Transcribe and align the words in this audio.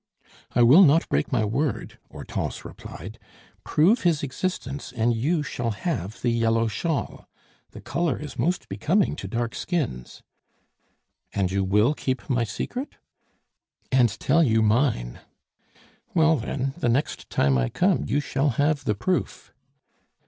"I 0.55 0.63
will 0.63 0.81
not 0.81 1.07
break 1.09 1.31
my 1.31 1.45
word," 1.45 1.99
Hortense 2.11 2.65
replied; 2.65 3.19
"prove 3.63 4.01
his 4.01 4.23
existence, 4.23 4.91
and 4.91 5.15
you 5.15 5.43
shall 5.43 5.69
have 5.69 6.23
the 6.23 6.31
yellow 6.31 6.65
shawl. 6.67 7.27
The 7.69 7.81
color 7.81 8.17
is 8.17 8.39
most 8.39 8.67
becoming 8.67 9.15
to 9.17 9.27
dark 9.27 9.53
skins." 9.53 10.23
"And 11.33 11.51
you 11.51 11.63
will 11.63 11.93
keep 11.93 12.27
my 12.31 12.43
secret?" 12.45 12.95
"And 13.91 14.09
tell 14.19 14.41
you 14.41 14.63
mine." 14.63 15.19
"Well, 16.15 16.35
then, 16.35 16.73
the 16.79 16.89
next 16.89 17.29
time 17.29 17.55
I 17.59 17.69
come 17.69 18.03
you 18.07 18.21
shall 18.21 18.49
have 18.57 18.85
the 18.85 18.95
proof." 18.95 19.53